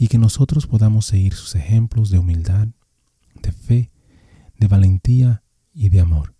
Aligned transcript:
y 0.00 0.08
que 0.08 0.16
nosotros 0.16 0.66
podamos 0.66 1.04
seguir 1.04 1.34
sus 1.34 1.54
ejemplos 1.54 2.08
de 2.08 2.18
humildad, 2.18 2.68
de 3.42 3.52
fe, 3.52 3.90
de 4.56 4.66
valentía 4.66 5.42
y 5.74 5.90
de 5.90 6.00
amor. 6.00 6.34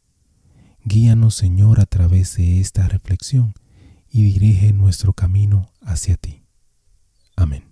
Guíanos, 0.82 1.34
Señor, 1.34 1.78
a 1.78 1.84
través 1.84 2.38
de 2.38 2.58
esta 2.58 2.88
reflexión 2.88 3.52
y 4.08 4.22
dirige 4.22 4.72
nuestro 4.72 5.12
camino 5.12 5.68
hacia 5.82 6.16
ti. 6.16 6.42
Amén. 7.36 7.64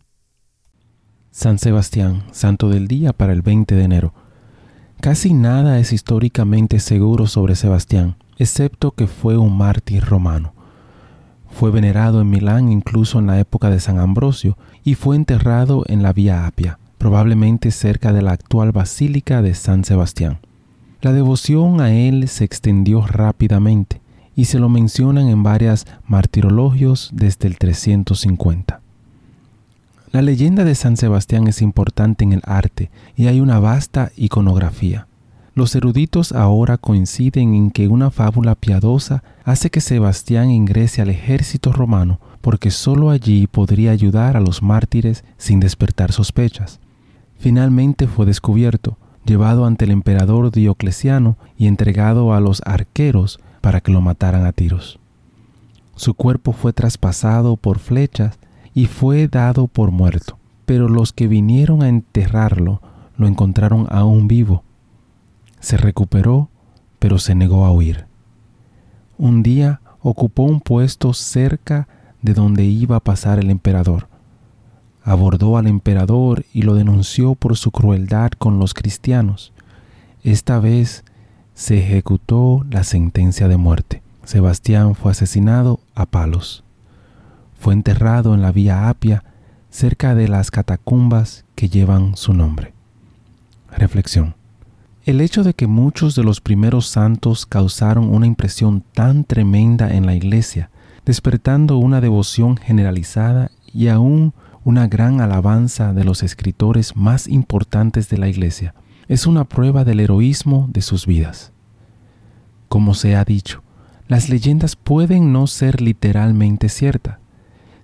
San 1.30 1.58
Sebastián, 1.58 2.22
santo 2.32 2.68
del 2.68 2.86
día 2.86 3.14
para 3.14 3.32
el 3.32 3.40
20 3.40 3.74
de 3.74 3.84
enero. 3.84 4.12
Casi 5.00 5.32
nada 5.32 5.78
es 5.78 5.94
históricamente 5.94 6.80
seguro 6.80 7.26
sobre 7.26 7.56
Sebastián, 7.56 8.18
excepto 8.36 8.90
que 8.90 9.06
fue 9.06 9.38
un 9.38 9.56
mártir 9.56 10.04
romano. 10.04 10.54
Fue 11.58 11.72
venerado 11.72 12.20
en 12.20 12.30
Milán 12.30 12.70
incluso 12.70 13.18
en 13.18 13.26
la 13.26 13.40
época 13.40 13.68
de 13.68 13.80
San 13.80 13.98
Ambrosio 13.98 14.56
y 14.84 14.94
fue 14.94 15.16
enterrado 15.16 15.82
en 15.88 16.04
la 16.04 16.12
Vía 16.12 16.46
Apia, 16.46 16.78
probablemente 16.98 17.72
cerca 17.72 18.12
de 18.12 18.22
la 18.22 18.30
actual 18.30 18.70
Basílica 18.70 19.42
de 19.42 19.54
San 19.54 19.82
Sebastián. 19.82 20.38
La 21.00 21.12
devoción 21.12 21.80
a 21.80 21.92
él 21.92 22.28
se 22.28 22.44
extendió 22.44 23.04
rápidamente 23.04 24.00
y 24.36 24.44
se 24.44 24.60
lo 24.60 24.68
mencionan 24.68 25.26
en 25.26 25.42
varias 25.42 25.84
martirologios 26.06 27.10
desde 27.12 27.48
el 27.48 27.58
350. 27.58 28.80
La 30.12 30.22
leyenda 30.22 30.62
de 30.62 30.76
San 30.76 30.96
Sebastián 30.96 31.48
es 31.48 31.60
importante 31.60 32.22
en 32.22 32.34
el 32.34 32.42
arte 32.44 32.88
y 33.16 33.26
hay 33.26 33.40
una 33.40 33.58
vasta 33.58 34.12
iconografía. 34.16 35.07
Los 35.58 35.74
eruditos 35.74 36.30
ahora 36.30 36.78
coinciden 36.78 37.52
en 37.52 37.72
que 37.72 37.88
una 37.88 38.12
fábula 38.12 38.54
piadosa 38.54 39.24
hace 39.44 39.70
que 39.70 39.80
Sebastián 39.80 40.52
ingrese 40.52 41.02
al 41.02 41.10
ejército 41.10 41.72
romano 41.72 42.20
porque 42.42 42.70
sólo 42.70 43.10
allí 43.10 43.48
podría 43.48 43.90
ayudar 43.90 44.36
a 44.36 44.40
los 44.40 44.62
mártires 44.62 45.24
sin 45.36 45.58
despertar 45.58 46.12
sospechas. 46.12 46.78
Finalmente 47.40 48.06
fue 48.06 48.24
descubierto, 48.24 48.98
llevado 49.24 49.66
ante 49.66 49.84
el 49.84 49.90
emperador 49.90 50.52
Diocleciano 50.52 51.36
y 51.56 51.66
entregado 51.66 52.34
a 52.34 52.38
los 52.38 52.62
arqueros 52.64 53.40
para 53.60 53.80
que 53.80 53.90
lo 53.90 54.00
mataran 54.00 54.46
a 54.46 54.52
tiros. 54.52 55.00
Su 55.96 56.14
cuerpo 56.14 56.52
fue 56.52 56.72
traspasado 56.72 57.56
por 57.56 57.80
flechas 57.80 58.38
y 58.74 58.86
fue 58.86 59.26
dado 59.26 59.66
por 59.66 59.90
muerto, 59.90 60.38
pero 60.66 60.88
los 60.88 61.12
que 61.12 61.26
vinieron 61.26 61.82
a 61.82 61.88
enterrarlo 61.88 62.80
lo 63.16 63.26
encontraron 63.26 63.88
aún 63.90 64.28
vivo. 64.28 64.62
Se 65.60 65.76
recuperó, 65.76 66.50
pero 66.98 67.18
se 67.18 67.34
negó 67.34 67.64
a 67.64 67.72
huir. 67.72 68.06
Un 69.16 69.42
día 69.42 69.80
ocupó 70.00 70.44
un 70.44 70.60
puesto 70.60 71.12
cerca 71.12 71.88
de 72.22 72.34
donde 72.34 72.64
iba 72.64 72.96
a 72.96 73.00
pasar 73.00 73.38
el 73.38 73.50
emperador. 73.50 74.08
Abordó 75.02 75.56
al 75.56 75.66
emperador 75.66 76.44
y 76.52 76.62
lo 76.62 76.74
denunció 76.74 77.34
por 77.34 77.56
su 77.56 77.70
crueldad 77.70 78.30
con 78.32 78.58
los 78.58 78.74
cristianos. 78.74 79.52
Esta 80.22 80.58
vez 80.60 81.04
se 81.54 81.78
ejecutó 81.78 82.64
la 82.70 82.84
sentencia 82.84 83.48
de 83.48 83.56
muerte. 83.56 84.02
Sebastián 84.24 84.94
fue 84.94 85.12
asesinado 85.12 85.80
a 85.94 86.06
palos. 86.06 86.62
Fue 87.58 87.72
enterrado 87.74 88.34
en 88.34 88.42
la 88.42 88.52
vía 88.52 88.88
Apia, 88.88 89.24
cerca 89.70 90.14
de 90.14 90.28
las 90.28 90.50
catacumbas 90.50 91.44
que 91.54 91.68
llevan 91.68 92.16
su 92.16 92.34
nombre. 92.34 92.74
Reflexión. 93.70 94.37
El 95.08 95.22
hecho 95.22 95.42
de 95.42 95.54
que 95.54 95.66
muchos 95.66 96.14
de 96.16 96.22
los 96.22 96.42
primeros 96.42 96.86
santos 96.86 97.46
causaron 97.46 98.14
una 98.14 98.26
impresión 98.26 98.84
tan 98.92 99.24
tremenda 99.24 99.94
en 99.94 100.04
la 100.04 100.14
iglesia, 100.14 100.68
despertando 101.06 101.78
una 101.78 102.02
devoción 102.02 102.58
generalizada 102.58 103.50
y 103.72 103.88
aún 103.88 104.34
una 104.64 104.86
gran 104.86 105.22
alabanza 105.22 105.94
de 105.94 106.04
los 106.04 106.22
escritores 106.22 106.94
más 106.94 107.26
importantes 107.26 108.10
de 108.10 108.18
la 108.18 108.28
iglesia, 108.28 108.74
es 109.08 109.26
una 109.26 109.44
prueba 109.44 109.82
del 109.82 110.00
heroísmo 110.00 110.68
de 110.70 110.82
sus 110.82 111.06
vidas. 111.06 111.52
Como 112.68 112.92
se 112.92 113.16
ha 113.16 113.24
dicho, 113.24 113.62
las 114.08 114.28
leyendas 114.28 114.76
pueden 114.76 115.32
no 115.32 115.46
ser 115.46 115.80
literalmente 115.80 116.68
ciertas. 116.68 117.16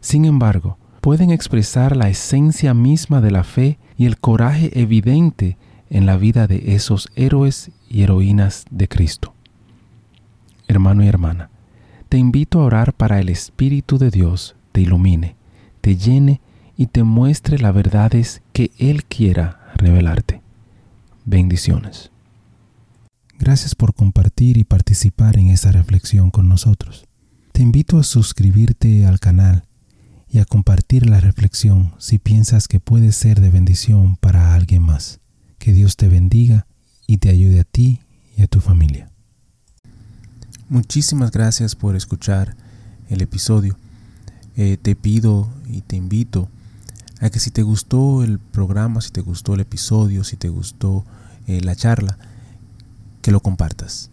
Sin 0.01 0.27
embargo, 0.27 0.77
pueden 1.01 1.31
expresar 1.31 1.97
la 1.97 2.11
esencia 2.11 2.75
misma 2.75 3.23
de 3.23 3.31
la 3.31 3.45
fe 3.45 3.79
y 3.97 4.05
el 4.05 4.19
coraje 4.19 4.79
evidente 4.79 5.57
en 5.94 6.06
la 6.06 6.16
vida 6.16 6.49
de 6.49 6.75
esos 6.75 7.09
héroes 7.15 7.71
y 7.88 8.03
heroínas 8.03 8.65
de 8.71 8.88
Cristo. 8.88 9.32
Hermano 10.66 11.05
y 11.05 11.09
hermana, 11.09 11.50
te 12.09 12.19
invito 12.19 12.60
a 12.60 12.65
orar 12.65 12.93
para 12.93 13.21
el 13.21 13.28
Espíritu 13.28 13.97
de 13.97 14.10
Dios 14.10 14.56
te 14.75 14.81
ilumine, 14.81 15.37
te 15.81 15.97
llene 15.97 16.41
y 16.77 16.88
te 16.88 17.04
muestre 17.04 17.60
las 17.60 17.72
verdades 17.72 18.43
que 18.53 18.72
Él 18.77 19.04
quiera 19.04 19.72
revelarte. 19.77 20.43
Bendiciones. 21.25 22.10
Gracias 23.38 23.77
por 23.77 23.94
compartir 23.94 24.56
y 24.56 24.65
participar 24.65 25.38
en 25.38 25.47
esta 25.47 25.71
reflexión 25.71 26.33
con 26.33 26.49
nosotros. 26.49 27.06
Te 27.53 27.62
invito 27.62 28.00
a 28.00 28.03
suscribirte 28.03 29.06
al 29.06 29.21
canal 29.21 29.62
y 30.28 30.41
a 30.41 30.44
compartir 30.44 31.09
la 31.09 31.21
reflexión 31.21 31.94
si 31.99 32.19
piensas 32.19 32.66
que 32.66 32.81
puede 32.81 33.12
ser 33.12 33.41
de 33.41 33.50
bendición 33.50 34.16
para 34.16 34.54
alguien 34.54 34.83
más. 34.83 35.21
Que 35.65 35.73
Dios 35.73 35.97
te 35.97 36.09
bendiga 36.09 36.67
y 37.07 37.17
te 37.17 37.31
ayude 37.31 37.61
a 37.61 37.65
ti 37.65 38.03
y 38.37 38.43
a 38.43 38.47
tu 38.47 38.61
familia. 38.61 39.11
Muchísimas 40.69 41.31
gracias 41.31 41.75
por 41.75 41.97
escuchar 41.97 42.55
el 43.09 43.23
episodio. 43.23 43.75
Eh, 44.59 44.77
te 44.77 44.95
pido 44.95 45.49
y 45.67 45.81
te 45.81 45.97
invito 45.97 46.51
a 47.19 47.31
que 47.31 47.41
si 47.41 47.51
te 47.51 47.63
gustó 47.63 48.23
el 48.23 48.39
programa, 48.39 49.01
si 49.01 49.11
te 49.11 49.23
gustó 49.23 49.55
el 49.55 49.61
episodio, 49.61 50.23
si 50.23 50.37
te 50.37 50.51
gustó 50.51 51.07
eh, 51.47 51.63
la 51.63 51.75
charla, 51.75 52.19
que 53.23 53.33
lo 53.33 53.41
compartas. 53.41 54.11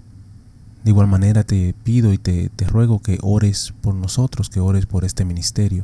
De 0.85 0.91
igual 0.91 1.07
manera 1.07 1.43
te 1.43 1.73
pido 1.83 2.13
y 2.13 2.17
te, 2.17 2.47
te 2.47 2.63
ruego 2.63 2.99
que 2.99 3.19
ores 3.21 3.73
por 3.81 3.93
nosotros, 3.93 4.49
que 4.49 4.61
ores 4.61 4.85
por 4.85 5.03
este 5.03 5.25
ministerio. 5.25 5.83